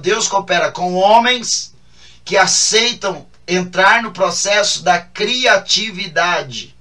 [0.00, 1.74] Deus coopera com homens
[2.24, 6.74] que aceitam entrar no processo da criatividade,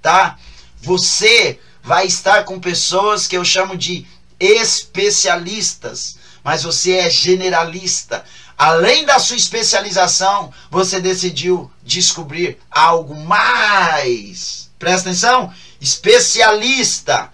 [0.00, 0.38] tá?
[0.82, 4.06] Você vai estar com pessoas que eu chamo de
[4.40, 8.24] especialistas, mas você é generalista.
[8.56, 14.70] Além da sua especialização, você decidiu descobrir algo mais.
[14.78, 15.52] Presta atenção?
[15.80, 17.30] Especialista,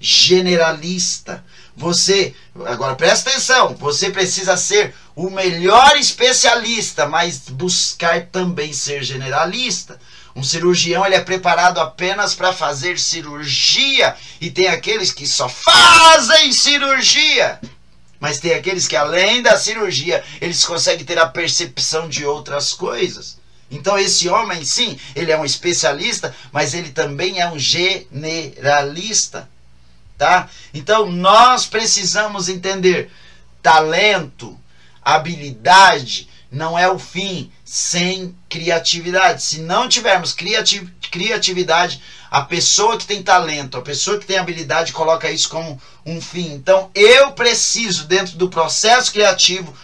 [0.00, 1.44] generalista.
[1.76, 2.34] Você,
[2.66, 9.98] agora presta atenção, você precisa ser o melhor especialista, mas buscar também ser generalista.
[10.36, 16.52] Um cirurgião ele é preparado apenas para fazer cirurgia e tem aqueles que só fazem
[16.52, 17.60] cirurgia.
[18.18, 23.38] Mas tem aqueles que além da cirurgia, eles conseguem ter a percepção de outras coisas.
[23.70, 29.48] Então esse homem, sim, ele é um especialista, mas ele também é um generalista,
[30.16, 30.48] tá?
[30.72, 33.10] Então nós precisamos entender
[33.62, 34.58] talento,
[35.02, 39.42] habilidade não é o fim sem criatividade.
[39.42, 44.92] Se não tivermos criativ criatividade, a pessoa que tem talento, a pessoa que tem habilidade
[44.92, 46.52] coloca isso como um fim.
[46.52, 49.74] Então eu preciso, dentro do processo criativo,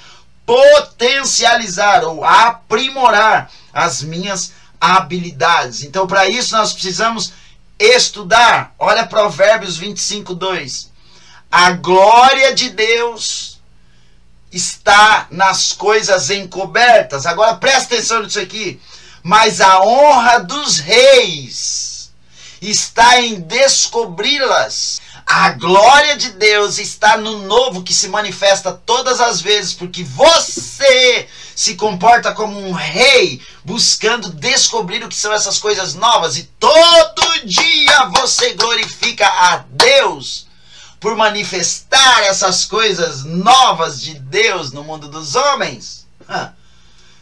[0.46, 5.84] potencializar ou aprimorar as minhas habilidades.
[5.84, 7.32] Então, para isso, nós precisamos
[7.80, 8.74] estudar.
[8.78, 10.90] Olha Provérbios 25, 2.
[11.50, 13.58] A glória de Deus
[14.52, 17.24] está nas coisas encobertas.
[17.24, 18.80] Agora presta atenção nisso aqui.
[19.22, 22.12] Mas a honra dos reis
[22.60, 25.00] está em descobri-las.
[25.32, 31.28] A glória de Deus está no novo que se manifesta todas as vezes, porque você
[31.54, 37.46] se comporta como um rei, buscando descobrir o que são essas coisas novas, e todo
[37.46, 40.48] dia você glorifica a Deus
[40.98, 46.08] por manifestar essas coisas novas de Deus no mundo dos homens.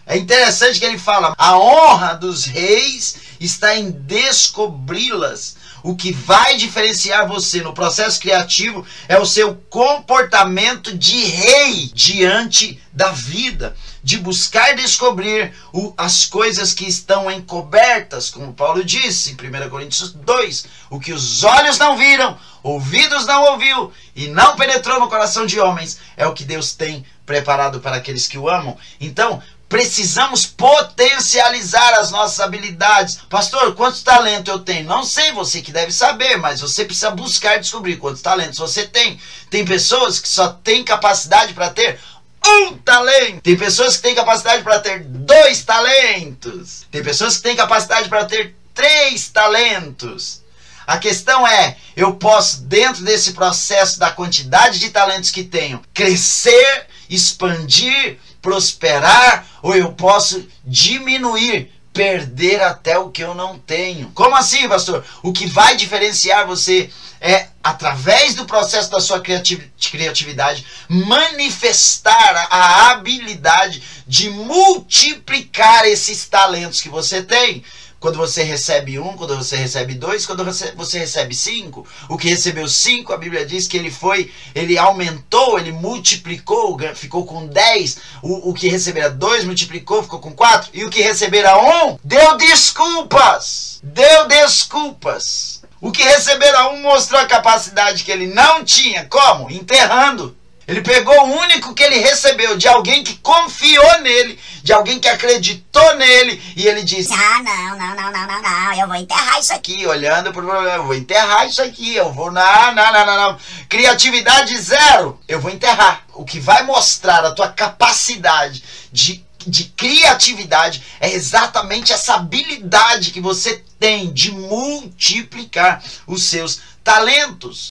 [0.06, 5.56] É interessante que ele fala: a honra dos reis está em descobri-las.
[5.82, 12.80] O que vai diferenciar você no processo criativo é o seu comportamento de rei diante
[12.92, 19.34] da vida, de buscar descobrir o, as coisas que estão encobertas, como Paulo disse em
[19.34, 24.98] 1 Coríntios 2: o que os olhos não viram, ouvidos não ouviu e não penetrou
[24.98, 28.76] no coração de homens, é o que Deus tem preparado para aqueles que o amam.
[29.00, 33.18] Então, Precisamos potencializar as nossas habilidades.
[33.28, 34.88] Pastor, quantos talentos eu tenho?
[34.88, 39.20] Não sei, você que deve saber, mas você precisa buscar descobrir quantos talentos você tem.
[39.50, 42.00] Tem pessoas que só têm capacidade para ter
[42.46, 43.42] um talento.
[43.42, 46.86] Tem pessoas que têm capacidade para ter dois talentos.
[46.90, 50.40] Tem pessoas que têm capacidade para ter três talentos.
[50.86, 56.86] A questão é, eu posso, dentro desse processo da quantidade de talentos que tenho, crescer,
[57.10, 64.10] expandir, prosperar, ou eu posso diminuir, perder até o que eu não tenho.
[64.14, 65.04] Como assim, pastor?
[65.22, 73.82] O que vai diferenciar você é, através do processo da sua criatividade, manifestar a habilidade
[74.06, 77.64] de multiplicar esses talentos que você tem
[78.00, 81.86] quando você recebe um, quando você recebe dois, quando você recebe cinco.
[82.08, 87.26] O que recebeu cinco, a Bíblia diz que ele foi, ele aumentou, ele multiplicou, ficou
[87.26, 87.98] com dez.
[88.22, 90.70] O, o que recebera dois multiplicou, ficou com quatro.
[90.72, 93.80] E o que recebera um, deu desculpas.
[93.82, 95.62] Deu desculpas.
[95.80, 99.06] O que recebera um mostrou a capacidade que ele não tinha.
[99.06, 99.50] Como?
[99.50, 100.36] Enterrando.
[100.68, 105.08] Ele pegou o único que ele recebeu de alguém que confiou nele, de alguém que
[105.08, 109.40] acreditou nele, e ele disse: Ah, não, não, não, não, não, não, eu vou enterrar
[109.40, 112.30] isso aqui, olhando para o problema, eu vou enterrar isso aqui, eu vou.
[112.30, 113.38] Não, não, não, não, não.
[113.66, 116.04] Criatividade zero, eu vou enterrar.
[116.12, 118.62] O que vai mostrar a tua capacidade
[118.92, 127.68] de de criatividade é exatamente essa habilidade que você tem de multiplicar os seus talentos.